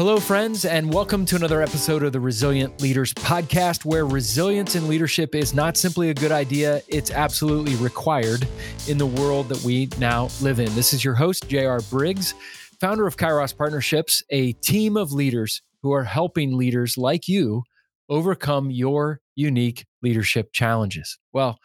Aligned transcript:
Hello, 0.00 0.18
friends, 0.18 0.64
and 0.64 0.90
welcome 0.94 1.26
to 1.26 1.36
another 1.36 1.60
episode 1.60 2.02
of 2.02 2.14
the 2.14 2.20
Resilient 2.20 2.80
Leaders 2.80 3.12
Podcast, 3.12 3.84
where 3.84 4.06
resilience 4.06 4.74
in 4.74 4.88
leadership 4.88 5.34
is 5.34 5.52
not 5.52 5.76
simply 5.76 6.08
a 6.08 6.14
good 6.14 6.32
idea, 6.32 6.80
it's 6.88 7.10
absolutely 7.10 7.74
required 7.74 8.48
in 8.88 8.96
the 8.96 9.04
world 9.04 9.50
that 9.50 9.62
we 9.62 9.90
now 9.98 10.30
live 10.40 10.58
in. 10.58 10.74
This 10.74 10.94
is 10.94 11.04
your 11.04 11.12
host, 11.12 11.50
J.R. 11.50 11.80
Briggs, 11.90 12.32
founder 12.80 13.06
of 13.06 13.18
Kairos 13.18 13.54
Partnerships, 13.54 14.22
a 14.30 14.52
team 14.54 14.96
of 14.96 15.12
leaders 15.12 15.60
who 15.82 15.92
are 15.92 16.04
helping 16.04 16.56
leaders 16.56 16.96
like 16.96 17.28
you 17.28 17.62
overcome 18.08 18.70
your 18.70 19.20
unique 19.34 19.84
leadership 20.00 20.50
challenges. 20.54 21.18
Well, 21.34 21.58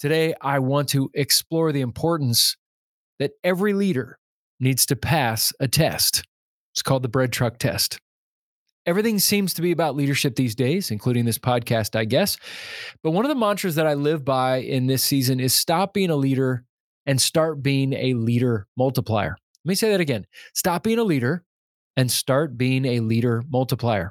today 0.00 0.34
I 0.42 0.58
want 0.58 0.88
to 0.88 1.08
explore 1.14 1.70
the 1.70 1.82
importance 1.82 2.56
that 3.20 3.30
every 3.44 3.74
leader 3.74 4.18
needs 4.58 4.86
to 4.86 4.96
pass 4.96 5.52
a 5.60 5.68
test. 5.68 6.24
It's 6.76 6.82
called 6.82 7.02
the 7.02 7.08
bread 7.08 7.32
truck 7.32 7.56
test. 7.56 7.98
Everything 8.84 9.18
seems 9.18 9.54
to 9.54 9.62
be 9.62 9.72
about 9.72 9.96
leadership 9.96 10.36
these 10.36 10.54
days, 10.54 10.90
including 10.90 11.24
this 11.24 11.38
podcast, 11.38 11.96
I 11.96 12.04
guess. 12.04 12.36
But 13.02 13.12
one 13.12 13.24
of 13.24 13.30
the 13.30 13.34
mantras 13.34 13.76
that 13.76 13.86
I 13.86 13.94
live 13.94 14.26
by 14.26 14.58
in 14.58 14.86
this 14.86 15.02
season 15.02 15.40
is 15.40 15.54
stop 15.54 15.94
being 15.94 16.10
a 16.10 16.16
leader 16.16 16.64
and 17.06 17.18
start 17.18 17.62
being 17.62 17.94
a 17.94 18.12
leader 18.12 18.66
multiplier. 18.76 19.38
Let 19.64 19.68
me 19.70 19.74
say 19.74 19.90
that 19.90 20.00
again 20.00 20.26
stop 20.52 20.82
being 20.82 20.98
a 20.98 21.04
leader 21.04 21.44
and 21.96 22.10
start 22.10 22.58
being 22.58 22.84
a 22.84 23.00
leader 23.00 23.42
multiplier. 23.48 24.10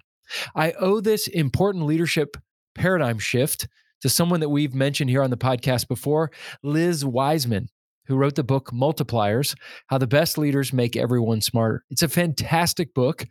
I 0.55 0.71
owe 0.71 1.01
this 1.01 1.27
important 1.27 1.85
leadership 1.85 2.35
paradigm 2.73 3.19
shift 3.19 3.67
to 4.01 4.09
someone 4.09 4.39
that 4.39 4.49
we've 4.49 4.73
mentioned 4.73 5.11
here 5.11 5.21
on 5.21 5.29
the 5.29 5.37
podcast 5.37 5.87
before, 5.87 6.31
Liz 6.63 7.05
Wiseman 7.05 7.69
who 8.07 8.15
wrote 8.15 8.35
the 8.35 8.43
book 8.43 8.71
Multipliers 8.71 9.55
How 9.87 9.97
the 9.97 10.07
Best 10.07 10.37
Leaders 10.37 10.73
Make 10.73 10.95
Everyone 10.95 11.41
Smarter. 11.41 11.83
It's 11.89 12.03
a 12.03 12.07
fantastic 12.07 12.93
book. 12.93 13.25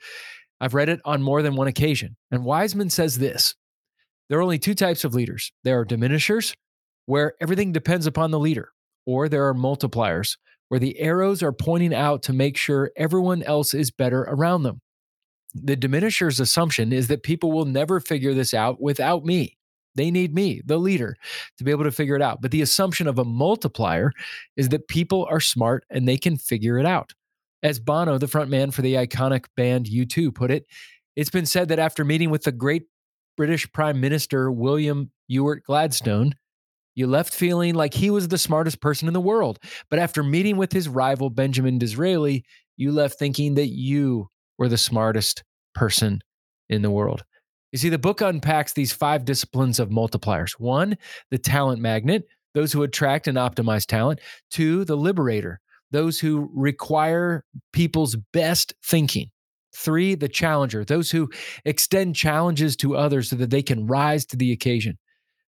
I've 0.60 0.74
read 0.74 0.88
it 0.88 1.00
on 1.04 1.22
more 1.22 1.42
than 1.42 1.56
one 1.56 1.66
occasion. 1.66 2.16
And 2.30 2.44
Wiseman 2.44 2.90
says 2.90 3.18
this 3.18 3.54
there 4.28 4.38
are 4.38 4.42
only 4.42 4.58
two 4.58 4.74
types 4.74 5.04
of 5.04 5.14
leaders 5.14 5.52
there 5.64 5.80
are 5.80 5.84
diminishers, 5.84 6.54
where 7.06 7.34
everything 7.40 7.72
depends 7.72 8.06
upon 8.06 8.30
the 8.30 8.38
leader, 8.38 8.70
or 9.06 9.28
there 9.28 9.46
are 9.48 9.54
multipliers, 9.54 10.36
where 10.68 10.80
the 10.80 10.98
arrows 10.98 11.42
are 11.42 11.52
pointing 11.52 11.94
out 11.94 12.22
to 12.22 12.32
make 12.32 12.56
sure 12.56 12.90
everyone 12.96 13.42
else 13.42 13.74
is 13.74 13.90
better 13.90 14.22
around 14.22 14.62
them. 14.62 14.80
The 15.54 15.76
diminisher's 15.76 16.40
assumption 16.40 16.92
is 16.92 17.08
that 17.08 17.22
people 17.22 17.52
will 17.52 17.66
never 17.66 18.00
figure 18.00 18.34
this 18.34 18.54
out 18.54 18.80
without 18.80 19.24
me. 19.24 19.56
They 19.94 20.10
need 20.10 20.34
me, 20.34 20.60
the 20.64 20.78
leader, 20.78 21.16
to 21.58 21.64
be 21.64 21.70
able 21.70 21.84
to 21.84 21.92
figure 21.92 22.16
it 22.16 22.22
out. 22.22 22.40
But 22.40 22.50
the 22.50 22.62
assumption 22.62 23.06
of 23.06 23.18
a 23.18 23.24
multiplier 23.24 24.12
is 24.56 24.70
that 24.70 24.88
people 24.88 25.26
are 25.30 25.40
smart 25.40 25.84
and 25.90 26.06
they 26.06 26.16
can 26.16 26.36
figure 26.36 26.78
it 26.78 26.86
out. 26.86 27.12
As 27.62 27.78
Bono, 27.78 28.18
the 28.18 28.28
front 28.28 28.50
man 28.50 28.70
for 28.70 28.82
the 28.82 28.94
iconic 28.94 29.46
band 29.56 29.86
U2, 29.86 30.34
put 30.34 30.50
it, 30.50 30.66
it's 31.16 31.30
been 31.30 31.46
said 31.46 31.68
that 31.68 31.78
after 31.78 32.04
meeting 32.04 32.30
with 32.30 32.42
the 32.42 32.52
great 32.52 32.84
British 33.36 33.70
Prime 33.72 34.00
Minister 34.00 34.50
William 34.50 35.10
Ewart 35.28 35.62
Gladstone, 35.64 36.34
you 36.94 37.06
left 37.06 37.34
feeling 37.34 37.74
like 37.74 37.94
he 37.94 38.10
was 38.10 38.28
the 38.28 38.38
smartest 38.38 38.80
person 38.80 39.08
in 39.08 39.14
the 39.14 39.20
world. 39.20 39.58
But 39.90 39.98
after 39.98 40.22
meeting 40.22 40.56
with 40.56 40.72
his 40.72 40.88
rival 40.88 41.30
Benjamin 41.30 41.78
Disraeli, 41.78 42.44
you 42.76 42.92
left 42.92 43.18
thinking 43.18 43.54
that 43.54 43.68
you 43.68 44.28
were 44.58 44.68
the 44.68 44.78
smartest 44.78 45.42
person 45.74 46.20
in 46.68 46.82
the 46.82 46.90
world. 46.90 47.24
You 47.74 47.78
see, 47.78 47.88
the 47.88 47.98
book 47.98 48.20
unpacks 48.20 48.72
these 48.72 48.92
five 48.92 49.24
disciplines 49.24 49.80
of 49.80 49.88
multipliers. 49.88 50.52
One, 50.60 50.96
the 51.32 51.38
talent 51.38 51.80
magnet, 51.80 52.28
those 52.54 52.72
who 52.72 52.84
attract 52.84 53.26
and 53.26 53.36
optimize 53.36 53.84
talent. 53.84 54.20
Two, 54.48 54.84
the 54.84 54.96
liberator, 54.96 55.60
those 55.90 56.20
who 56.20 56.48
require 56.54 57.44
people's 57.72 58.14
best 58.32 58.74
thinking. 58.84 59.32
Three, 59.74 60.14
the 60.14 60.28
challenger, 60.28 60.84
those 60.84 61.10
who 61.10 61.28
extend 61.64 62.14
challenges 62.14 62.76
to 62.76 62.94
others 62.94 63.28
so 63.28 63.34
that 63.34 63.50
they 63.50 63.60
can 63.62 63.88
rise 63.88 64.24
to 64.26 64.36
the 64.36 64.52
occasion. 64.52 64.96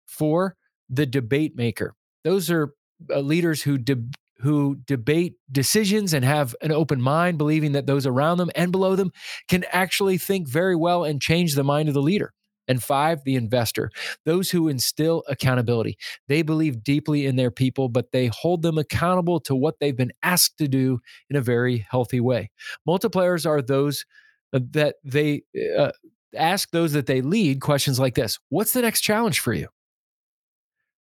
Four, 0.06 0.56
the 0.90 1.06
debate 1.06 1.52
maker. 1.54 1.94
Those 2.24 2.50
are 2.50 2.74
uh, 3.08 3.20
leaders 3.20 3.62
who 3.62 3.78
de- 3.78 4.02
who 4.40 4.76
debate 4.86 5.34
decisions 5.50 6.12
and 6.12 6.24
have 6.24 6.54
an 6.60 6.72
open 6.72 7.00
mind, 7.00 7.38
believing 7.38 7.72
that 7.72 7.86
those 7.86 8.06
around 8.06 8.38
them 8.38 8.50
and 8.54 8.72
below 8.72 8.96
them 8.96 9.12
can 9.48 9.64
actually 9.72 10.18
think 10.18 10.48
very 10.48 10.76
well 10.76 11.04
and 11.04 11.22
change 11.22 11.54
the 11.54 11.64
mind 11.64 11.88
of 11.88 11.94
the 11.94 12.02
leader. 12.02 12.32
And 12.68 12.82
five, 12.82 13.22
the 13.24 13.36
investor, 13.36 13.90
those 14.24 14.50
who 14.50 14.66
instill 14.68 15.22
accountability. 15.28 15.96
They 16.26 16.42
believe 16.42 16.82
deeply 16.82 17.24
in 17.24 17.36
their 17.36 17.52
people, 17.52 17.88
but 17.88 18.10
they 18.10 18.26
hold 18.26 18.62
them 18.62 18.76
accountable 18.76 19.38
to 19.40 19.54
what 19.54 19.78
they've 19.78 19.96
been 19.96 20.12
asked 20.24 20.58
to 20.58 20.66
do 20.66 20.98
in 21.30 21.36
a 21.36 21.40
very 21.40 21.86
healthy 21.88 22.18
way. 22.18 22.50
Multipliers 22.86 23.46
are 23.46 23.62
those 23.62 24.04
uh, 24.52 24.58
that 24.72 24.96
they 25.04 25.42
uh, 25.78 25.92
ask 26.36 26.70
those 26.72 26.92
that 26.92 27.06
they 27.06 27.20
lead 27.20 27.60
questions 27.60 28.00
like 28.00 28.16
this 28.16 28.38
What's 28.48 28.72
the 28.72 28.82
next 28.82 29.02
challenge 29.02 29.38
for 29.38 29.52
you? 29.52 29.68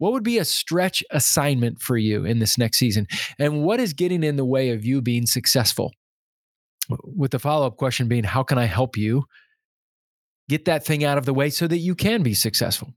What 0.04 0.12
would 0.12 0.22
be 0.22 0.36
a 0.36 0.44
stretch 0.44 1.02
assignment 1.12 1.80
for 1.80 1.96
you 1.96 2.26
in 2.26 2.38
this 2.38 2.58
next 2.58 2.76
season? 2.76 3.06
And 3.38 3.64
what 3.64 3.80
is 3.80 3.94
getting 3.94 4.22
in 4.22 4.36
the 4.36 4.44
way 4.44 4.68
of 4.68 4.84
you 4.84 5.00
being 5.00 5.24
successful? 5.24 5.94
With 7.04 7.30
the 7.30 7.38
follow 7.38 7.66
up 7.66 7.78
question 7.78 8.06
being, 8.06 8.22
how 8.22 8.42
can 8.42 8.58
I 8.58 8.66
help 8.66 8.98
you 8.98 9.24
get 10.50 10.66
that 10.66 10.84
thing 10.84 11.04
out 11.04 11.16
of 11.16 11.24
the 11.24 11.32
way 11.32 11.48
so 11.48 11.66
that 11.68 11.78
you 11.78 11.94
can 11.94 12.22
be 12.22 12.34
successful? 12.34 12.92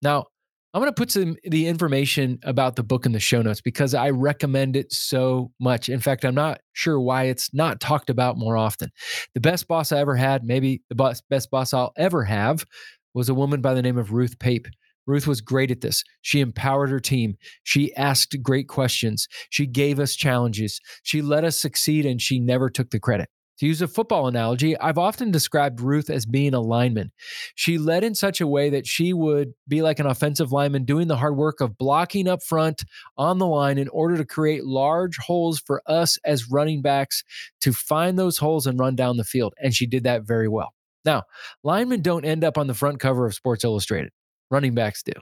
Now, 0.00 0.28
I'm 0.72 0.80
going 0.80 0.90
to 0.90 0.98
put 0.98 1.10
some 1.10 1.36
the 1.44 1.66
information 1.66 2.38
about 2.42 2.76
the 2.76 2.82
book 2.82 3.04
in 3.04 3.12
the 3.12 3.20
show 3.20 3.42
notes 3.42 3.60
because 3.60 3.92
I 3.92 4.08
recommend 4.08 4.76
it 4.76 4.94
so 4.94 5.52
much. 5.60 5.90
In 5.90 6.00
fact, 6.00 6.24
I'm 6.24 6.34
not 6.34 6.62
sure 6.72 6.98
why 6.98 7.24
it's 7.24 7.52
not 7.52 7.80
talked 7.82 8.08
about 8.08 8.38
more 8.38 8.56
often. 8.56 8.90
The 9.34 9.40
best 9.40 9.68
boss 9.68 9.92
I 9.92 9.98
ever 9.98 10.16
had, 10.16 10.42
maybe 10.42 10.80
the 10.88 11.20
best 11.28 11.50
boss 11.50 11.74
I'll 11.74 11.92
ever 11.98 12.24
have, 12.24 12.64
was 13.12 13.28
a 13.28 13.34
woman 13.34 13.60
by 13.60 13.74
the 13.74 13.82
name 13.82 13.98
of 13.98 14.14
Ruth 14.14 14.38
Pape. 14.38 14.68
Ruth 15.06 15.26
was 15.26 15.40
great 15.40 15.70
at 15.70 15.80
this. 15.80 16.02
She 16.22 16.40
empowered 16.40 16.90
her 16.90 17.00
team. 17.00 17.36
She 17.62 17.94
asked 17.94 18.36
great 18.42 18.68
questions. 18.68 19.28
She 19.50 19.66
gave 19.66 20.00
us 20.00 20.16
challenges. 20.16 20.80
She 21.02 21.22
let 21.22 21.44
us 21.44 21.58
succeed 21.58 22.04
and 22.06 22.20
she 22.20 22.40
never 22.40 22.68
took 22.68 22.90
the 22.90 23.00
credit. 23.00 23.28
To 23.58 23.66
use 23.66 23.80
a 23.80 23.88
football 23.88 24.26
analogy, 24.26 24.78
I've 24.78 24.98
often 24.98 25.30
described 25.30 25.80
Ruth 25.80 26.10
as 26.10 26.26
being 26.26 26.52
a 26.52 26.60
lineman. 26.60 27.10
She 27.54 27.78
led 27.78 28.04
in 28.04 28.14
such 28.14 28.42
a 28.42 28.46
way 28.46 28.68
that 28.68 28.86
she 28.86 29.14
would 29.14 29.54
be 29.66 29.80
like 29.80 29.98
an 29.98 30.06
offensive 30.06 30.52
lineman 30.52 30.84
doing 30.84 31.08
the 31.08 31.16
hard 31.16 31.36
work 31.36 31.62
of 31.62 31.78
blocking 31.78 32.28
up 32.28 32.42
front 32.42 32.84
on 33.16 33.38
the 33.38 33.46
line 33.46 33.78
in 33.78 33.88
order 33.88 34.18
to 34.18 34.26
create 34.26 34.66
large 34.66 35.16
holes 35.16 35.58
for 35.58 35.80
us 35.86 36.18
as 36.22 36.50
running 36.50 36.82
backs 36.82 37.24
to 37.62 37.72
find 37.72 38.18
those 38.18 38.36
holes 38.36 38.66
and 38.66 38.78
run 38.78 38.94
down 38.94 39.16
the 39.16 39.24
field. 39.24 39.54
And 39.58 39.74
she 39.74 39.86
did 39.86 40.04
that 40.04 40.24
very 40.24 40.48
well. 40.48 40.74
Now, 41.06 41.22
linemen 41.62 42.02
don't 42.02 42.26
end 42.26 42.44
up 42.44 42.58
on 42.58 42.66
the 42.66 42.74
front 42.74 43.00
cover 43.00 43.24
of 43.24 43.34
Sports 43.34 43.64
Illustrated 43.64 44.10
running 44.50 44.74
backs 44.74 45.02
do. 45.02 45.12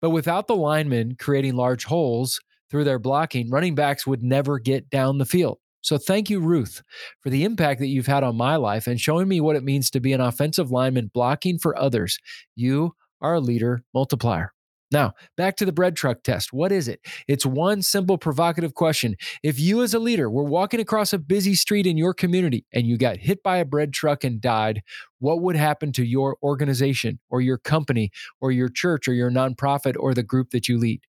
But 0.00 0.10
without 0.10 0.46
the 0.46 0.56
linemen 0.56 1.16
creating 1.18 1.54
large 1.54 1.84
holes 1.84 2.40
through 2.70 2.84
their 2.84 2.98
blocking, 2.98 3.50
running 3.50 3.74
backs 3.74 4.06
would 4.06 4.22
never 4.22 4.58
get 4.58 4.90
down 4.90 5.18
the 5.18 5.26
field. 5.26 5.58
So 5.82 5.96
thank 5.96 6.28
you, 6.28 6.40
Ruth, 6.40 6.82
for 7.22 7.30
the 7.30 7.44
impact 7.44 7.80
that 7.80 7.86
you've 7.86 8.06
had 8.06 8.22
on 8.22 8.36
my 8.36 8.56
life 8.56 8.86
and 8.86 9.00
showing 9.00 9.28
me 9.28 9.40
what 9.40 9.56
it 9.56 9.64
means 9.64 9.90
to 9.90 10.00
be 10.00 10.12
an 10.12 10.20
offensive 10.20 10.70
lineman 10.70 11.10
blocking 11.12 11.58
for 11.58 11.78
others. 11.78 12.18
You 12.54 12.94
are 13.22 13.34
a 13.34 13.40
leader 13.40 13.82
multiplier. 13.94 14.52
Now, 14.92 15.12
back 15.36 15.56
to 15.56 15.64
the 15.64 15.72
bread 15.72 15.94
truck 15.94 16.22
test. 16.24 16.52
What 16.52 16.72
is 16.72 16.88
it? 16.88 17.00
It's 17.28 17.46
one 17.46 17.80
simple 17.82 18.18
provocative 18.18 18.74
question. 18.74 19.14
If 19.42 19.60
you, 19.60 19.82
as 19.82 19.94
a 19.94 20.00
leader, 20.00 20.28
were 20.28 20.44
walking 20.44 20.80
across 20.80 21.12
a 21.12 21.18
busy 21.18 21.54
street 21.54 21.86
in 21.86 21.96
your 21.96 22.12
community 22.12 22.64
and 22.72 22.86
you 22.86 22.98
got 22.98 23.18
hit 23.18 23.42
by 23.42 23.58
a 23.58 23.64
bread 23.64 23.92
truck 23.92 24.24
and 24.24 24.40
died, 24.40 24.82
what 25.20 25.42
would 25.42 25.54
happen 25.54 25.92
to 25.92 26.04
your 26.04 26.36
organization 26.42 27.20
or 27.30 27.40
your 27.40 27.58
company 27.58 28.10
or 28.40 28.50
your 28.50 28.68
church 28.68 29.06
or 29.06 29.12
your 29.14 29.30
nonprofit 29.30 29.94
or 29.98 30.12
the 30.12 30.24
group 30.24 30.50
that 30.50 30.68
you 30.68 30.76
lead? 30.76 31.02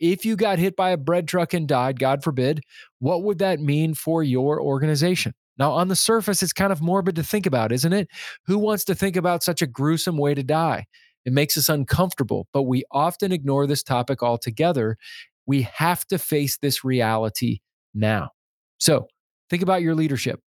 If 0.00 0.24
you 0.24 0.36
got 0.36 0.58
hit 0.58 0.76
by 0.76 0.90
a 0.90 0.96
bread 0.96 1.28
truck 1.28 1.52
and 1.52 1.68
died, 1.68 1.98
God 1.98 2.22
forbid, 2.22 2.62
what 3.00 3.24
would 3.24 3.38
that 3.40 3.60
mean 3.60 3.94
for 3.94 4.22
your 4.22 4.60
organization? 4.60 5.34
Now, 5.58 5.72
on 5.72 5.88
the 5.88 5.96
surface, 5.96 6.40
it's 6.42 6.52
kind 6.52 6.72
of 6.72 6.80
morbid 6.80 7.16
to 7.16 7.24
think 7.24 7.44
about, 7.44 7.72
isn't 7.72 7.92
it? 7.92 8.08
Who 8.46 8.58
wants 8.58 8.84
to 8.84 8.94
think 8.94 9.16
about 9.16 9.42
such 9.42 9.60
a 9.60 9.66
gruesome 9.66 10.16
way 10.16 10.34
to 10.34 10.44
die? 10.44 10.86
It 11.28 11.34
makes 11.34 11.58
us 11.58 11.68
uncomfortable, 11.68 12.48
but 12.54 12.62
we 12.62 12.84
often 12.90 13.32
ignore 13.32 13.66
this 13.66 13.82
topic 13.82 14.22
altogether. 14.22 14.96
We 15.44 15.68
have 15.74 16.06
to 16.06 16.16
face 16.16 16.56
this 16.56 16.84
reality 16.84 17.58
now. 17.92 18.30
So 18.78 19.08
think 19.50 19.62
about 19.62 19.82
your 19.82 19.94
leadership. 19.94 20.40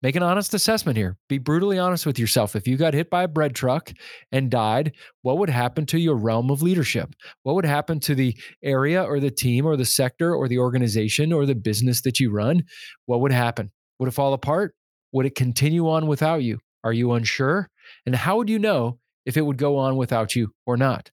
Make 0.00 0.14
an 0.14 0.22
honest 0.22 0.54
assessment 0.54 0.96
here. 0.96 1.16
Be 1.28 1.38
brutally 1.38 1.80
honest 1.80 2.06
with 2.06 2.16
yourself. 2.16 2.54
If 2.54 2.68
you 2.68 2.76
got 2.76 2.94
hit 2.94 3.10
by 3.10 3.24
a 3.24 3.28
bread 3.28 3.56
truck 3.56 3.92
and 4.30 4.52
died, 4.52 4.92
what 5.22 5.38
would 5.38 5.50
happen 5.50 5.84
to 5.86 5.98
your 5.98 6.14
realm 6.14 6.52
of 6.52 6.62
leadership? 6.62 7.12
What 7.42 7.56
would 7.56 7.64
happen 7.64 7.98
to 7.98 8.14
the 8.14 8.36
area 8.62 9.02
or 9.02 9.18
the 9.18 9.32
team 9.32 9.66
or 9.66 9.76
the 9.76 9.84
sector 9.84 10.32
or 10.32 10.46
the 10.46 10.60
organization 10.60 11.32
or 11.32 11.44
the 11.44 11.56
business 11.56 12.02
that 12.02 12.20
you 12.20 12.30
run? 12.30 12.62
What 13.06 13.20
would 13.20 13.32
happen? 13.32 13.72
Would 13.98 14.10
it 14.10 14.12
fall 14.12 14.32
apart? 14.32 14.76
Would 15.10 15.26
it 15.26 15.34
continue 15.34 15.88
on 15.88 16.06
without 16.06 16.44
you? 16.44 16.60
Are 16.84 16.92
you 16.92 17.10
unsure? 17.14 17.68
And 18.06 18.14
how 18.14 18.36
would 18.36 18.48
you 18.48 18.60
know 18.60 19.00
if 19.26 19.36
it 19.36 19.42
would 19.42 19.58
go 19.58 19.76
on 19.76 19.96
without 19.96 20.34
you 20.34 20.52
or 20.66 20.76
not. 20.76 21.10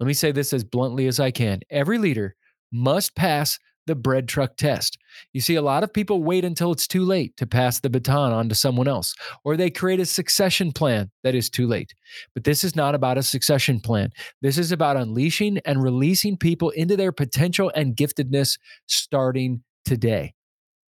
Let 0.00 0.06
me 0.06 0.14
say 0.14 0.32
this 0.32 0.52
as 0.52 0.64
bluntly 0.64 1.06
as 1.06 1.20
I 1.20 1.30
can 1.30 1.60
every 1.70 1.98
leader 1.98 2.34
must 2.72 3.14
pass 3.14 3.58
the 3.86 3.94
bread 3.94 4.28
truck 4.28 4.56
test. 4.56 4.98
You 5.32 5.40
see, 5.40 5.56
a 5.56 5.62
lot 5.62 5.82
of 5.82 5.92
people 5.92 6.22
wait 6.22 6.44
until 6.44 6.72
it's 6.72 6.86
too 6.86 7.04
late 7.04 7.36
to 7.36 7.46
pass 7.46 7.80
the 7.80 7.90
baton 7.90 8.32
on 8.32 8.48
to 8.48 8.54
someone 8.54 8.88
else, 8.88 9.14
or 9.44 9.56
they 9.56 9.70
create 9.70 10.00
a 10.00 10.06
succession 10.06 10.72
plan 10.72 11.10
that 11.24 11.34
is 11.34 11.50
too 11.50 11.66
late. 11.66 11.94
But 12.34 12.44
this 12.44 12.64
is 12.64 12.76
not 12.76 12.94
about 12.94 13.18
a 13.18 13.22
succession 13.22 13.80
plan. 13.80 14.10
This 14.40 14.58
is 14.58 14.72
about 14.72 14.96
unleashing 14.96 15.58
and 15.64 15.82
releasing 15.82 16.36
people 16.36 16.70
into 16.70 16.96
their 16.96 17.12
potential 17.12 17.72
and 17.74 17.96
giftedness 17.96 18.58
starting 18.86 19.62
today. 19.84 20.34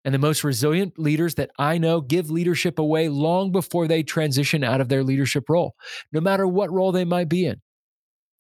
And 0.05 0.15
the 0.15 0.19
most 0.19 0.45
resilient 0.45 0.99
leaders 0.99 1.35
that 1.35 1.51
I 1.59 1.77
know 1.77 2.01
give 2.01 2.31
leadership 2.31 2.79
away 2.79 3.09
long 3.09 3.53
before 3.53 3.89
they 3.89 4.03
transition 4.03 4.65
out 4.65 4.81
of 4.81 4.89
their 4.89 5.05
leadership 5.05 5.45
role, 5.49 5.75
no 6.13 6.21
matter 6.21 6.47
what 6.47 6.71
role 6.71 6.93
they 6.93 7.05
might 7.05 7.29
be 7.29 7.47
in. 7.47 7.61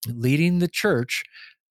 Leading 0.07 0.61
the 0.61 0.69
church 0.69 1.25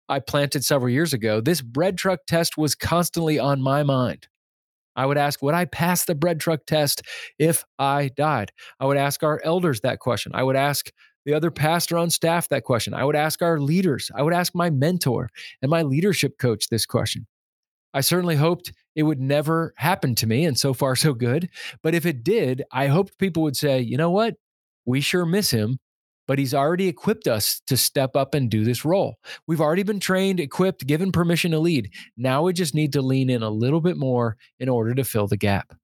I 0.09 0.19
planted 0.19 0.63
several 0.63 0.89
years 0.89 1.13
ago, 1.13 1.41
this 1.41 1.61
bread 1.61 1.97
truck 1.97 2.19
test 2.27 2.57
was 2.57 2.75
constantly 2.75 3.39
on 3.39 3.61
my 3.61 3.83
mind. 3.83 4.27
I 4.95 5.05
would 5.05 5.17
ask, 5.17 5.41
would 5.41 5.53
I 5.53 5.65
pass 5.65 6.05
the 6.05 6.15
bread 6.15 6.39
truck 6.39 6.65
test 6.65 7.03
if 7.37 7.63
I 7.77 8.09
died? 8.17 8.51
I 8.79 8.85
would 8.85 8.97
ask 8.97 9.23
our 9.23 9.39
elders 9.43 9.81
that 9.81 9.99
question. 9.99 10.31
I 10.35 10.43
would 10.43 10.55
ask 10.55 10.91
the 11.25 11.33
other 11.33 11.51
pastor 11.51 11.97
on 11.97 12.09
staff 12.09 12.49
that 12.49 12.63
question. 12.63 12.93
I 12.93 13.03
would 13.03 13.15
ask 13.15 13.41
our 13.41 13.59
leaders. 13.59 14.09
I 14.15 14.23
would 14.23 14.33
ask 14.33 14.55
my 14.55 14.69
mentor 14.69 15.29
and 15.61 15.69
my 15.69 15.83
leadership 15.83 16.37
coach 16.39 16.69
this 16.69 16.85
question. 16.85 17.27
I 17.93 18.01
certainly 18.01 18.35
hoped 18.35 18.73
it 18.97 19.03
would 19.03 19.21
never 19.21 19.75
happen 19.77 20.15
to 20.15 20.27
me, 20.27 20.43
and 20.43 20.57
so 20.57 20.73
far, 20.73 20.95
so 20.95 21.13
good. 21.13 21.49
But 21.83 21.93
if 21.93 22.05
it 22.05 22.23
did, 22.23 22.63
I 22.71 22.87
hoped 22.87 23.19
people 23.19 23.43
would 23.43 23.55
say, 23.55 23.79
you 23.79 23.95
know 23.95 24.09
what? 24.09 24.35
We 24.85 25.01
sure 25.01 25.23
miss 25.23 25.51
him, 25.51 25.77
but 26.27 26.39
he's 26.39 26.55
already 26.55 26.87
equipped 26.87 27.27
us 27.27 27.61
to 27.67 27.77
step 27.77 28.15
up 28.15 28.33
and 28.33 28.49
do 28.49 28.63
this 28.63 28.83
role. 28.83 29.17
We've 29.45 29.61
already 29.61 29.83
been 29.83 29.99
trained, 29.99 30.39
equipped, 30.39 30.87
given 30.87 31.11
permission 31.11 31.51
to 31.51 31.59
lead. 31.59 31.93
Now 32.17 32.41
we 32.41 32.53
just 32.53 32.73
need 32.73 32.91
to 32.93 33.03
lean 33.03 33.29
in 33.29 33.43
a 33.43 33.51
little 33.51 33.81
bit 33.81 33.97
more 33.97 34.35
in 34.59 34.67
order 34.67 34.95
to 34.95 35.03
fill 35.03 35.27
the 35.27 35.37
gap. 35.37 35.75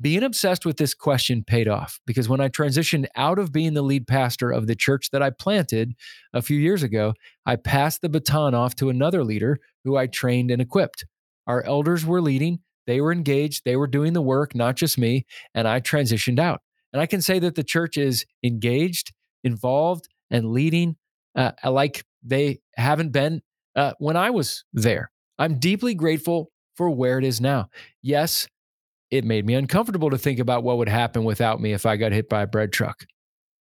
Being 0.00 0.22
obsessed 0.22 0.64
with 0.64 0.78
this 0.78 0.94
question 0.94 1.44
paid 1.44 1.68
off 1.68 2.00
because 2.06 2.28
when 2.28 2.40
I 2.40 2.48
transitioned 2.48 3.06
out 3.16 3.38
of 3.38 3.52
being 3.52 3.74
the 3.74 3.82
lead 3.82 4.06
pastor 4.06 4.50
of 4.50 4.66
the 4.66 4.74
church 4.74 5.10
that 5.10 5.22
I 5.22 5.28
planted 5.28 5.92
a 6.32 6.40
few 6.40 6.58
years 6.58 6.82
ago, 6.82 7.12
I 7.44 7.56
passed 7.56 8.00
the 8.00 8.08
baton 8.08 8.54
off 8.54 8.74
to 8.76 8.88
another 8.88 9.22
leader 9.24 9.58
who 9.84 9.96
I 9.96 10.06
trained 10.06 10.50
and 10.50 10.62
equipped. 10.62 11.04
Our 11.46 11.62
elders 11.62 12.04
were 12.04 12.20
leading, 12.20 12.60
they 12.86 13.00
were 13.00 13.12
engaged, 13.12 13.64
they 13.64 13.76
were 13.76 13.86
doing 13.86 14.12
the 14.12 14.22
work, 14.22 14.54
not 14.54 14.76
just 14.76 14.98
me, 14.98 15.26
and 15.54 15.66
I 15.66 15.80
transitioned 15.80 16.38
out. 16.38 16.60
And 16.92 17.00
I 17.00 17.06
can 17.06 17.22
say 17.22 17.38
that 17.38 17.54
the 17.54 17.64
church 17.64 17.96
is 17.96 18.24
engaged 18.42 19.12
involved 19.44 20.08
and 20.30 20.50
leading 20.50 20.96
uh, 21.34 21.52
like 21.64 22.04
they 22.22 22.60
haven't 22.76 23.10
been 23.10 23.42
uh, 23.76 23.92
when 23.98 24.16
I 24.16 24.30
was 24.30 24.64
there. 24.72 25.10
I'm 25.38 25.58
deeply 25.58 25.94
grateful 25.94 26.50
for 26.74 26.90
where 26.90 27.18
it 27.18 27.24
is 27.24 27.40
now. 27.40 27.68
Yes, 28.02 28.46
it 29.10 29.24
made 29.24 29.46
me 29.46 29.54
uncomfortable 29.54 30.10
to 30.10 30.18
think 30.18 30.38
about 30.38 30.62
what 30.62 30.78
would 30.78 30.88
happen 30.88 31.24
without 31.24 31.60
me 31.60 31.72
if 31.72 31.86
I 31.86 31.96
got 31.96 32.12
hit 32.12 32.28
by 32.28 32.42
a 32.42 32.46
bread 32.46 32.72
truck. 32.72 33.04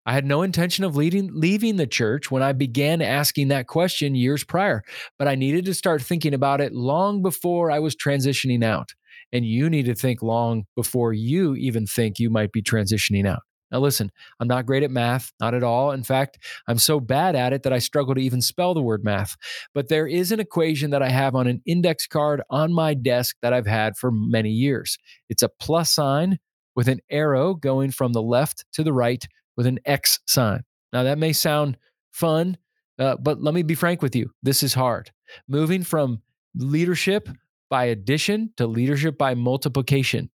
I 0.07 0.13
had 0.13 0.27
no 0.27 0.43
intention 0.43 0.85
of 0.85 0.97
leading, 0.97 1.31
leaving 1.33 1.77
the 1.77 1.87
church 1.87 2.31
when 2.31 2.43
I 2.43 2.53
began 2.53 3.01
asking 3.01 3.49
that 3.49 3.67
question 3.67 4.15
years 4.15 4.45
prior, 4.45 4.83
but 5.19 5.29
I 5.29 5.35
needed 5.35 5.65
to 5.67 5.75
start 5.75 6.03
thinking 6.03 6.35
about 6.35 6.61
it 6.61 6.75
long 6.75 7.23
before 7.23 7.71
I 7.71 7.79
was 7.79 7.97
transitioning 7.97 8.63
out. 8.63 8.95
And 9.33 9.45
you 9.45 9.71
need 9.71 9.87
to 9.87 9.95
think 9.95 10.23
long 10.23 10.65
before 10.77 11.13
you 11.13 11.55
even 11.57 11.87
think 11.87 12.19
you 12.19 12.31
might 12.31 12.53
be 12.53 12.63
transitioning 12.63 13.27
out. 13.27 13.41
Now, 13.73 13.81
listen, 13.81 14.13
I'm 14.39 14.47
not 14.47 14.67
great 14.67 14.85
at 14.85 14.91
math, 14.91 15.33
not 15.41 15.55
at 15.55 15.65
all. 15.65 15.91
In 15.91 16.05
fact, 16.05 16.39
I'm 16.69 16.79
so 16.79 17.01
bad 17.01 17.35
at 17.35 17.53
it 17.53 17.65
that 17.65 17.73
I 17.73 17.79
struggle 17.79 18.15
to 18.15 18.21
even 18.21 18.41
spell 18.41 18.75
the 18.75 18.83
word 18.83 19.03
math. 19.03 19.37
But 19.75 19.89
there 19.89 20.07
is 20.07 20.31
an 20.31 20.39
equation 20.39 20.91
that 20.91 21.03
I 21.03 21.09
have 21.09 21.35
on 21.35 21.49
an 21.49 21.61
index 21.67 22.07
card 22.07 22.43
on 22.51 22.73
my 22.73 22.95
desk 22.95 23.37
that 23.43 23.53
I've 23.53 23.67
had 23.67 23.97
for 23.97 24.13
many 24.13 24.51
years. 24.51 24.97
It's 25.29 25.43
a 25.43 25.49
plus 25.49 25.91
sign 25.91 26.39
with 26.77 26.87
an 26.89 27.01
arrow 27.11 27.55
going 27.55 27.91
from 27.91 28.13
the 28.13 28.23
left 28.23 28.65
to 28.75 28.85
the 28.85 28.93
right 28.93 29.25
with 29.57 29.67
an 29.67 29.79
X 29.85 30.21
sign. 30.27 30.63
Now, 30.93 31.03
that 31.05 31.19
may 31.19 31.33
sound 31.33 31.77
fun, 32.13 32.57
uh, 32.99 33.17
but 33.17 33.43
let 33.43 33.55
me 33.55 33.63
be 33.63 33.75
frank 33.75 34.03
with 34.03 34.15
you 34.15 34.31
this 34.43 34.63
is 34.63 34.75
hard. 34.75 35.11
Moving 35.49 35.83
from 35.83 36.23
leadership 36.55 37.29
by 37.71 37.87
addition 37.87 38.53
to 38.57 38.67
leadership 38.67 39.19
by 39.19 39.35
multiplication 39.35 40.31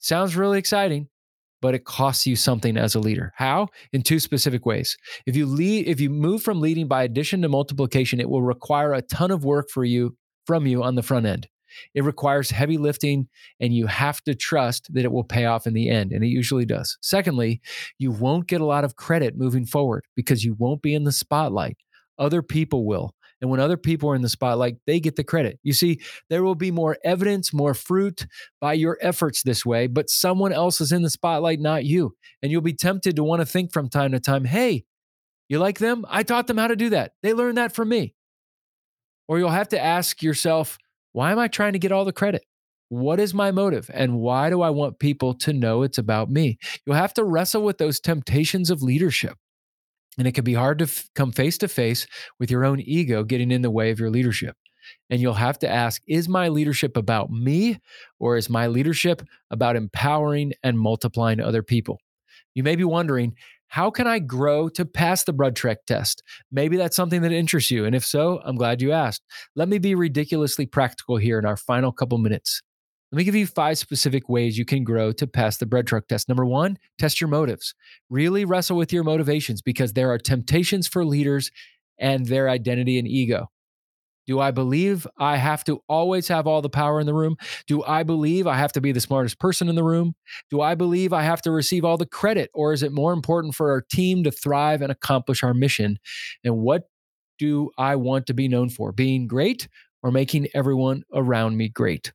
sounds 0.00 0.34
really 0.34 0.58
exciting 0.58 1.08
but 1.62 1.74
it 1.74 1.84
costs 1.84 2.26
you 2.26 2.36
something 2.36 2.76
as 2.76 2.94
a 2.94 3.00
leader. 3.00 3.32
How? 3.36 3.68
In 3.92 4.02
two 4.02 4.18
specific 4.18 4.66
ways. 4.66 4.98
If 5.26 5.36
you 5.36 5.46
lead, 5.46 5.86
if 5.86 6.00
you 6.00 6.10
move 6.10 6.42
from 6.42 6.60
leading 6.60 6.88
by 6.88 7.04
addition 7.04 7.40
to 7.42 7.48
multiplication, 7.48 8.20
it 8.20 8.28
will 8.28 8.42
require 8.42 8.92
a 8.92 9.00
ton 9.00 9.30
of 9.30 9.44
work 9.44 9.70
for 9.70 9.84
you 9.84 10.16
from 10.44 10.66
you 10.66 10.82
on 10.82 10.96
the 10.96 11.02
front 11.02 11.24
end. 11.24 11.48
It 11.94 12.04
requires 12.04 12.50
heavy 12.50 12.78
lifting, 12.78 13.28
and 13.60 13.74
you 13.74 13.86
have 13.86 14.22
to 14.22 14.34
trust 14.34 14.92
that 14.94 15.04
it 15.04 15.12
will 15.12 15.24
pay 15.24 15.46
off 15.46 15.66
in 15.66 15.74
the 15.74 15.88
end, 15.88 16.12
and 16.12 16.24
it 16.24 16.28
usually 16.28 16.64
does. 16.64 16.98
Secondly, 17.00 17.60
you 17.98 18.10
won't 18.10 18.46
get 18.46 18.60
a 18.60 18.66
lot 18.66 18.84
of 18.84 18.96
credit 18.96 19.36
moving 19.36 19.66
forward 19.66 20.04
because 20.16 20.44
you 20.44 20.54
won't 20.58 20.82
be 20.82 20.94
in 20.94 21.04
the 21.04 21.12
spotlight. 21.12 21.76
Other 22.18 22.42
people 22.42 22.84
will. 22.86 23.14
And 23.40 23.50
when 23.50 23.58
other 23.58 23.76
people 23.76 24.08
are 24.08 24.14
in 24.14 24.22
the 24.22 24.28
spotlight, 24.28 24.76
they 24.86 25.00
get 25.00 25.16
the 25.16 25.24
credit. 25.24 25.58
You 25.64 25.72
see, 25.72 26.00
there 26.30 26.44
will 26.44 26.54
be 26.54 26.70
more 26.70 26.96
evidence, 27.02 27.52
more 27.52 27.74
fruit 27.74 28.24
by 28.60 28.74
your 28.74 28.98
efforts 29.00 29.42
this 29.42 29.66
way, 29.66 29.88
but 29.88 30.08
someone 30.08 30.52
else 30.52 30.80
is 30.80 30.92
in 30.92 31.02
the 31.02 31.10
spotlight, 31.10 31.58
not 31.58 31.84
you. 31.84 32.14
And 32.40 32.52
you'll 32.52 32.60
be 32.60 32.72
tempted 32.72 33.16
to 33.16 33.24
want 33.24 33.40
to 33.40 33.46
think 33.46 33.72
from 33.72 33.88
time 33.88 34.12
to 34.12 34.20
time, 34.20 34.44
hey, 34.44 34.84
you 35.48 35.58
like 35.58 35.80
them? 35.80 36.04
I 36.08 36.22
taught 36.22 36.46
them 36.46 36.56
how 36.56 36.68
to 36.68 36.76
do 36.76 36.90
that. 36.90 37.14
They 37.24 37.34
learned 37.34 37.58
that 37.58 37.74
from 37.74 37.88
me. 37.88 38.14
Or 39.26 39.40
you'll 39.40 39.50
have 39.50 39.70
to 39.70 39.82
ask 39.82 40.22
yourself, 40.22 40.78
why 41.12 41.32
am 41.32 41.38
I 41.38 41.48
trying 41.48 41.74
to 41.74 41.78
get 41.78 41.92
all 41.92 42.04
the 42.04 42.12
credit? 42.12 42.44
What 42.88 43.20
is 43.20 43.32
my 43.32 43.50
motive? 43.50 43.90
And 43.94 44.18
why 44.18 44.50
do 44.50 44.60
I 44.60 44.70
want 44.70 44.98
people 44.98 45.34
to 45.34 45.52
know 45.52 45.82
it's 45.82 45.98
about 45.98 46.30
me? 46.30 46.58
You'll 46.84 46.96
have 46.96 47.14
to 47.14 47.24
wrestle 47.24 47.62
with 47.62 47.78
those 47.78 48.00
temptations 48.00 48.70
of 48.70 48.82
leadership. 48.82 49.38
And 50.18 50.26
it 50.26 50.32
can 50.32 50.44
be 50.44 50.54
hard 50.54 50.78
to 50.80 50.84
f- 50.84 51.08
come 51.14 51.32
face 51.32 51.56
to 51.58 51.68
face 51.68 52.06
with 52.38 52.50
your 52.50 52.64
own 52.64 52.80
ego 52.80 53.24
getting 53.24 53.50
in 53.50 53.62
the 53.62 53.70
way 53.70 53.90
of 53.90 53.98
your 53.98 54.10
leadership. 54.10 54.56
And 55.08 55.20
you'll 55.20 55.34
have 55.34 55.58
to 55.60 55.68
ask 55.68 56.02
Is 56.06 56.28
my 56.28 56.48
leadership 56.48 56.96
about 56.96 57.30
me, 57.30 57.78
or 58.18 58.36
is 58.36 58.50
my 58.50 58.66
leadership 58.66 59.22
about 59.50 59.76
empowering 59.76 60.52
and 60.62 60.78
multiplying 60.78 61.40
other 61.40 61.62
people? 61.62 61.98
You 62.54 62.62
may 62.62 62.76
be 62.76 62.84
wondering, 62.84 63.34
how 63.68 63.90
can 63.90 64.06
I 64.06 64.18
grow 64.18 64.68
to 64.70 64.84
pass 64.84 65.24
the 65.24 65.32
bread 65.32 65.56
truck 65.56 65.78
test? 65.86 66.22
Maybe 66.50 66.76
that's 66.76 66.94
something 66.94 67.22
that 67.22 67.32
interests 67.32 67.70
you. 67.70 67.86
And 67.86 67.94
if 67.94 68.04
so, 68.04 68.40
I'm 68.44 68.56
glad 68.56 68.82
you 68.82 68.92
asked. 68.92 69.22
Let 69.56 69.68
me 69.68 69.78
be 69.78 69.94
ridiculously 69.94 70.66
practical 70.66 71.16
here 71.16 71.38
in 71.38 71.46
our 71.46 71.56
final 71.56 71.90
couple 71.90 72.18
minutes. 72.18 72.60
Let 73.10 73.18
me 73.18 73.24
give 73.24 73.34
you 73.34 73.46
five 73.46 73.78
specific 73.78 74.28
ways 74.28 74.56
you 74.56 74.64
can 74.64 74.84
grow 74.84 75.12
to 75.12 75.26
pass 75.26 75.58
the 75.58 75.66
bread 75.66 75.86
truck 75.86 76.08
test. 76.08 76.28
Number 76.28 76.46
one, 76.46 76.78
test 76.98 77.20
your 77.20 77.28
motives. 77.28 77.74
Really 78.08 78.44
wrestle 78.44 78.76
with 78.76 78.92
your 78.92 79.04
motivations 79.04 79.60
because 79.62 79.92
there 79.92 80.10
are 80.10 80.18
temptations 80.18 80.88
for 80.88 81.04
leaders 81.04 81.50
and 81.98 82.26
their 82.26 82.48
identity 82.48 82.98
and 82.98 83.06
ego. 83.06 83.48
Do 84.26 84.38
I 84.40 84.50
believe 84.50 85.06
I 85.18 85.36
have 85.36 85.64
to 85.64 85.82
always 85.88 86.28
have 86.28 86.46
all 86.46 86.62
the 86.62 86.70
power 86.70 87.00
in 87.00 87.06
the 87.06 87.14
room? 87.14 87.36
Do 87.66 87.82
I 87.82 88.02
believe 88.02 88.46
I 88.46 88.56
have 88.56 88.72
to 88.72 88.80
be 88.80 88.92
the 88.92 89.00
smartest 89.00 89.38
person 89.40 89.68
in 89.68 89.74
the 89.74 89.84
room? 89.84 90.14
Do 90.50 90.60
I 90.60 90.74
believe 90.74 91.12
I 91.12 91.22
have 91.22 91.42
to 91.42 91.50
receive 91.50 91.84
all 91.84 91.96
the 91.96 92.06
credit? 92.06 92.50
Or 92.54 92.72
is 92.72 92.82
it 92.82 92.92
more 92.92 93.12
important 93.12 93.54
for 93.54 93.70
our 93.70 93.80
team 93.80 94.22
to 94.24 94.30
thrive 94.30 94.82
and 94.82 94.92
accomplish 94.92 95.42
our 95.42 95.54
mission? 95.54 95.98
And 96.44 96.58
what 96.58 96.84
do 97.38 97.70
I 97.76 97.96
want 97.96 98.26
to 98.26 98.34
be 98.34 98.48
known 98.48 98.68
for? 98.68 98.92
Being 98.92 99.26
great 99.26 99.66
or 100.02 100.12
making 100.12 100.48
everyone 100.54 101.02
around 101.12 101.56
me 101.56 101.68
great? 101.68 102.12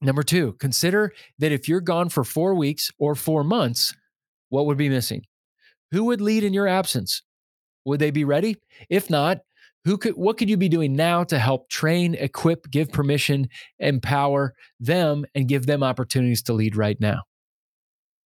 Number 0.00 0.22
two, 0.22 0.54
consider 0.54 1.12
that 1.38 1.52
if 1.52 1.68
you're 1.68 1.80
gone 1.80 2.08
for 2.08 2.24
four 2.24 2.54
weeks 2.54 2.90
or 2.98 3.14
four 3.14 3.42
months, 3.42 3.94
what 4.48 4.66
would 4.66 4.78
be 4.78 4.88
missing? 4.88 5.22
Who 5.92 6.04
would 6.04 6.20
lead 6.20 6.44
in 6.44 6.52
your 6.52 6.68
absence? 6.68 7.22
Would 7.84 8.00
they 8.00 8.10
be 8.10 8.24
ready? 8.24 8.56
If 8.90 9.10
not, 9.10 9.38
who 9.88 9.96
could 9.96 10.12
what 10.16 10.36
could 10.36 10.50
you 10.50 10.58
be 10.58 10.68
doing 10.68 10.94
now 10.94 11.24
to 11.24 11.38
help 11.38 11.70
train, 11.70 12.14
equip, 12.14 12.70
give 12.70 12.92
permission, 12.92 13.48
empower 13.78 14.54
them 14.78 15.24
and 15.34 15.48
give 15.48 15.64
them 15.64 15.82
opportunities 15.82 16.42
to 16.42 16.52
lead 16.52 16.76
right 16.76 17.00
now? 17.00 17.22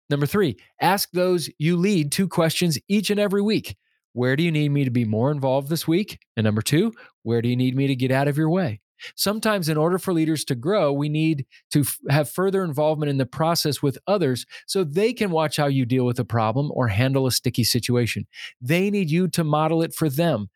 Number 0.08 0.24
3, 0.24 0.56
ask 0.80 1.10
those 1.12 1.50
you 1.58 1.76
lead 1.76 2.12
two 2.12 2.28
questions 2.28 2.78
each 2.88 3.10
and 3.10 3.20
every 3.20 3.42
week. 3.42 3.76
Where 4.14 4.36
do 4.36 4.42
you 4.42 4.50
need 4.50 4.70
me 4.70 4.84
to 4.84 4.90
be 4.90 5.04
more 5.04 5.30
involved 5.30 5.68
this 5.68 5.86
week? 5.86 6.18
And 6.34 6.44
number 6.44 6.62
2, 6.62 6.94
where 7.24 7.42
do 7.42 7.50
you 7.50 7.56
need 7.56 7.76
me 7.76 7.86
to 7.88 7.94
get 7.94 8.10
out 8.10 8.26
of 8.26 8.38
your 8.38 8.48
way? 8.48 8.80
Sometimes, 9.14 9.68
in 9.68 9.76
order 9.76 9.98
for 9.98 10.12
leaders 10.12 10.44
to 10.46 10.54
grow, 10.54 10.92
we 10.92 11.08
need 11.08 11.46
to 11.72 11.80
f- 11.80 11.98
have 12.08 12.30
further 12.30 12.62
involvement 12.64 13.10
in 13.10 13.18
the 13.18 13.26
process 13.26 13.82
with 13.82 13.98
others 14.06 14.46
so 14.66 14.84
they 14.84 15.12
can 15.12 15.30
watch 15.30 15.56
how 15.56 15.66
you 15.66 15.86
deal 15.86 16.04
with 16.04 16.18
a 16.18 16.24
problem 16.24 16.70
or 16.72 16.88
handle 16.88 17.26
a 17.26 17.32
sticky 17.32 17.64
situation. 17.64 18.26
They 18.60 18.90
need 18.90 19.10
you 19.10 19.28
to 19.28 19.44
model 19.44 19.82
it 19.82 19.94
for 19.94 20.08
them, 20.08 20.50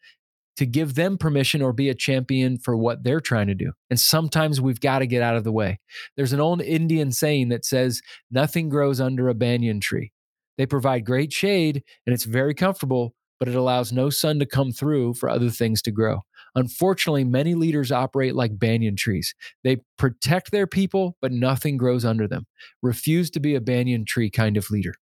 to 0.57 0.67
give 0.67 0.95
them 0.95 1.19
permission 1.19 1.63
or 1.63 1.73
be 1.73 1.89
a 1.89 1.95
champion 1.95 2.59
for 2.59 2.77
what 2.77 3.03
they're 3.03 3.21
trying 3.21 3.49
to 3.49 3.55
do. 3.55 3.73
And 3.91 3.99
sometimes 3.99 4.61
we've 4.61 4.81
got 4.81 5.01
to 5.01 5.07
get 5.07 5.23
out 5.23 5.37
of 5.37 5.45
the 5.45 5.53
way. 5.53 5.81
There's 6.17 6.33
an 6.33 6.41
old 6.41 6.63
Indian 6.63 7.13
saying 7.13 7.49
that 7.49 7.65
says, 7.65 8.03
Nothing 8.31 8.69
grows 8.69 9.01
under 9.01 9.29
a 9.29 9.35
banyan 9.35 9.81
tree. 9.81 10.13
They 10.57 10.67
provide 10.67 11.05
great 11.05 11.33
shade 11.33 11.83
and 12.07 12.15
it's 12.15 12.25
very 12.25 12.55
comfortable, 12.55 13.15
but 13.39 13.49
it 13.49 13.55
allows 13.55 13.93
no 13.93 14.11
sun 14.11 14.39
to 14.39 14.47
come 14.47 14.73
through 14.73 15.15
for 15.15 15.29
other 15.29 15.51
things 15.51 15.83
to 15.83 15.91
grow. 15.91 16.21
Unfortunately, 16.55 17.25
many 17.25 17.55
leaders 17.55 17.91
operate 17.91 18.37
like 18.37 18.59
banyan 18.59 18.95
trees. 18.95 19.35
They 19.65 19.79
protect 19.99 20.53
their 20.53 20.69
people, 20.69 21.17
but 21.21 21.33
nothing 21.33 21.77
grows 21.77 22.05
under 22.05 22.29
them. 22.29 22.47
Refuse 22.81 23.31
to 23.31 23.41
be 23.41 23.57
a 23.57 23.61
banyan 23.61 24.05
tree 24.05 24.31
kind 24.31 24.57
of 24.57 24.71
leader. 24.71 24.95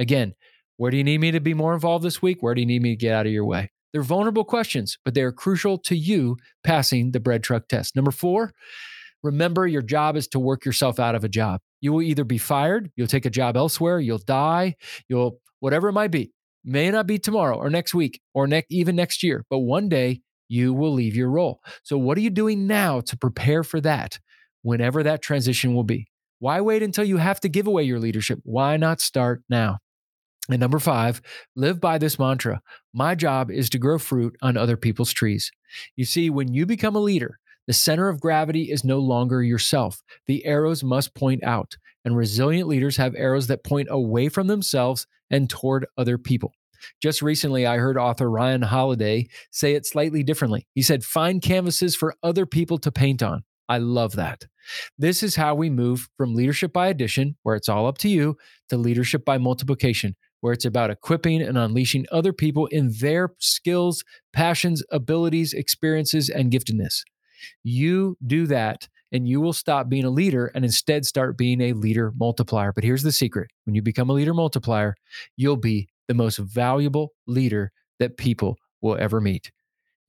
Again, 0.00 0.34
where 0.78 0.90
do 0.90 0.96
you 0.96 1.04
need 1.04 1.18
me 1.18 1.30
to 1.30 1.40
be 1.40 1.54
more 1.54 1.74
involved 1.74 2.04
this 2.04 2.20
week? 2.20 2.38
Where 2.40 2.54
do 2.54 2.60
you 2.60 2.66
need 2.66 2.82
me 2.82 2.90
to 2.90 2.96
get 2.96 3.14
out 3.14 3.26
of 3.26 3.32
your 3.32 3.44
way? 3.44 3.70
They're 3.92 4.02
vulnerable 4.02 4.44
questions, 4.44 4.98
but 5.04 5.14
they 5.14 5.22
are 5.22 5.32
crucial 5.32 5.78
to 5.78 5.96
you 5.96 6.36
passing 6.64 7.12
the 7.12 7.20
bread 7.20 7.42
truck 7.42 7.68
test. 7.68 7.96
Number 7.96 8.10
four, 8.10 8.52
remember 9.22 9.66
your 9.66 9.82
job 9.82 10.16
is 10.16 10.28
to 10.28 10.38
work 10.38 10.64
yourself 10.64 11.00
out 11.00 11.14
of 11.14 11.24
a 11.24 11.28
job. 11.28 11.60
You 11.80 11.92
will 11.92 12.02
either 12.02 12.24
be 12.24 12.38
fired, 12.38 12.90
you'll 12.96 13.06
take 13.06 13.26
a 13.26 13.30
job 13.30 13.56
elsewhere, 13.56 14.00
you'll 14.00 14.18
die, 14.18 14.76
you'll 15.08 15.40
whatever 15.60 15.88
it 15.88 15.92
might 15.92 16.10
be. 16.10 16.32
May 16.64 16.90
not 16.90 17.06
be 17.06 17.18
tomorrow 17.18 17.56
or 17.56 17.70
next 17.70 17.94
week 17.94 18.20
or 18.34 18.46
ne- 18.46 18.64
even 18.68 18.94
next 18.96 19.22
year, 19.22 19.44
but 19.48 19.60
one 19.60 19.88
day 19.88 20.20
you 20.48 20.74
will 20.74 20.92
leave 20.92 21.16
your 21.16 21.30
role. 21.30 21.60
So, 21.84 21.96
what 21.96 22.18
are 22.18 22.20
you 22.20 22.30
doing 22.30 22.66
now 22.66 23.00
to 23.00 23.16
prepare 23.16 23.62
for 23.62 23.80
that 23.80 24.18
whenever 24.62 25.02
that 25.02 25.22
transition 25.22 25.74
will 25.74 25.84
be? 25.84 26.08
Why 26.38 26.60
wait 26.60 26.82
until 26.82 27.04
you 27.04 27.16
have 27.18 27.40
to 27.40 27.48
give 27.48 27.66
away 27.66 27.84
your 27.84 27.98
leadership? 27.98 28.40
Why 28.42 28.76
not 28.76 29.00
start 29.00 29.42
now? 29.48 29.78
And 30.50 30.58
number 30.58 30.80
five, 30.80 31.22
live 31.54 31.80
by 31.80 31.98
this 31.98 32.18
mantra. 32.18 32.60
My 32.92 33.14
job 33.14 33.50
is 33.52 33.70
to 33.70 33.78
grow 33.78 33.98
fruit 33.98 34.36
on 34.42 34.56
other 34.56 34.76
people's 34.76 35.12
trees. 35.12 35.52
You 35.94 36.04
see, 36.04 36.28
when 36.28 36.52
you 36.52 36.66
become 36.66 36.96
a 36.96 37.00
leader, 37.00 37.38
the 37.68 37.72
center 37.72 38.08
of 38.08 38.20
gravity 38.20 38.64
is 38.64 38.82
no 38.82 38.98
longer 38.98 39.44
yourself. 39.44 40.02
The 40.26 40.44
arrows 40.44 40.82
must 40.82 41.14
point 41.14 41.44
out, 41.44 41.76
and 42.04 42.16
resilient 42.16 42.68
leaders 42.68 42.96
have 42.96 43.14
arrows 43.14 43.46
that 43.46 43.62
point 43.62 43.86
away 43.90 44.28
from 44.28 44.48
themselves 44.48 45.06
and 45.30 45.48
toward 45.48 45.86
other 45.96 46.18
people. 46.18 46.52
Just 47.00 47.22
recently, 47.22 47.66
I 47.66 47.76
heard 47.76 47.96
author 47.96 48.28
Ryan 48.28 48.62
Holiday 48.62 49.28
say 49.52 49.74
it 49.74 49.86
slightly 49.86 50.24
differently. 50.24 50.66
He 50.74 50.82
said, 50.82 51.04
Find 51.04 51.40
canvases 51.40 51.94
for 51.94 52.16
other 52.24 52.44
people 52.44 52.78
to 52.78 52.90
paint 52.90 53.22
on. 53.22 53.44
I 53.68 53.78
love 53.78 54.16
that. 54.16 54.46
This 54.98 55.22
is 55.22 55.36
how 55.36 55.54
we 55.54 55.70
move 55.70 56.08
from 56.16 56.34
leadership 56.34 56.72
by 56.72 56.88
addition, 56.88 57.36
where 57.44 57.54
it's 57.54 57.68
all 57.68 57.86
up 57.86 57.98
to 57.98 58.08
you, 58.08 58.36
to 58.68 58.76
leadership 58.76 59.24
by 59.24 59.38
multiplication, 59.38 60.16
where 60.40 60.52
it's 60.52 60.64
about 60.64 60.90
equipping 60.90 61.42
and 61.42 61.58
unleashing 61.58 62.06
other 62.10 62.32
people 62.32 62.66
in 62.66 62.92
their 63.00 63.34
skills, 63.38 64.04
passions, 64.32 64.82
abilities, 64.90 65.52
experiences, 65.52 66.28
and 66.28 66.52
giftedness. 66.52 67.02
You 67.62 68.16
do 68.26 68.46
that 68.46 68.88
and 69.12 69.28
you 69.28 69.40
will 69.40 69.52
stop 69.52 69.88
being 69.88 70.04
a 70.04 70.10
leader 70.10 70.50
and 70.54 70.64
instead 70.64 71.04
start 71.04 71.36
being 71.36 71.60
a 71.60 71.72
leader 71.72 72.12
multiplier. 72.16 72.72
But 72.72 72.84
here's 72.84 73.02
the 73.02 73.12
secret 73.12 73.50
when 73.64 73.74
you 73.74 73.82
become 73.82 74.10
a 74.10 74.12
leader 74.12 74.34
multiplier, 74.34 74.94
you'll 75.36 75.56
be 75.56 75.88
the 76.08 76.14
most 76.14 76.38
valuable 76.38 77.12
leader 77.26 77.72
that 77.98 78.16
people 78.16 78.56
will 78.80 78.96
ever 78.98 79.20
meet. 79.20 79.50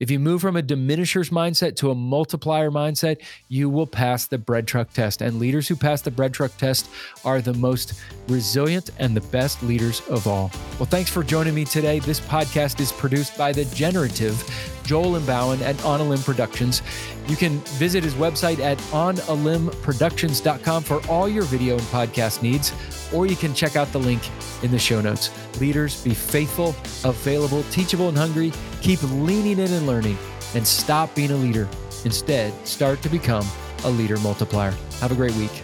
If 0.02 0.10
you 0.10 0.18
move 0.18 0.40
from 0.40 0.56
a 0.56 0.62
diminisher's 0.64 1.30
mindset 1.30 1.76
to 1.76 1.92
a 1.92 1.94
multiplier 1.94 2.72
mindset, 2.72 3.22
you 3.46 3.70
will 3.70 3.86
pass 3.86 4.26
the 4.26 4.36
bread 4.36 4.66
truck 4.66 4.92
test. 4.92 5.22
And 5.22 5.38
leaders 5.38 5.68
who 5.68 5.76
pass 5.76 6.02
the 6.02 6.10
bread 6.10 6.34
truck 6.34 6.56
test 6.56 6.90
are 7.24 7.40
the 7.40 7.54
most 7.54 8.02
resilient 8.26 8.90
and 8.98 9.16
the 9.16 9.20
best 9.20 9.62
leaders 9.62 10.02
of 10.08 10.26
all. 10.26 10.50
Well, 10.80 10.86
thanks 10.86 11.08
for 11.08 11.22
joining 11.22 11.54
me 11.54 11.64
today. 11.64 12.00
This 12.00 12.18
podcast 12.18 12.80
is 12.80 12.90
produced 12.90 13.38
by 13.38 13.52
the 13.52 13.64
generative 13.66 14.42
Joel 14.84 15.18
Limbauan 15.18 15.60
at 15.62 15.82
On 15.84 16.00
a 16.00 16.04
Limb 16.04 16.22
Productions. 16.22 16.82
You 17.28 17.36
can 17.36 17.58
visit 17.78 18.04
his 18.04 18.14
website 18.14 18.58
at 18.58 18.78
onalimbproductions.com 18.78 20.82
for 20.82 21.06
all 21.08 21.28
your 21.28 21.44
video 21.44 21.74
and 21.74 21.82
podcast 21.84 22.42
needs, 22.42 22.72
or 23.12 23.26
you 23.26 23.36
can 23.36 23.54
check 23.54 23.76
out 23.76 23.90
the 23.92 24.00
link 24.00 24.22
in 24.62 24.70
the 24.70 24.78
show 24.78 25.00
notes. 25.00 25.30
Leaders, 25.60 26.02
be 26.02 26.14
faithful, 26.14 26.74
available, 27.04 27.62
teachable, 27.64 28.08
and 28.08 28.18
hungry. 28.18 28.52
Keep 28.80 29.02
leaning 29.02 29.58
in 29.58 29.72
and 29.72 29.86
learning, 29.86 30.18
and 30.54 30.66
stop 30.66 31.14
being 31.14 31.30
a 31.30 31.36
leader. 31.36 31.68
Instead, 32.04 32.52
start 32.66 33.00
to 33.02 33.08
become 33.08 33.46
a 33.84 33.90
leader 33.90 34.16
multiplier. 34.18 34.74
Have 35.00 35.12
a 35.12 35.14
great 35.14 35.34
week. 35.36 35.62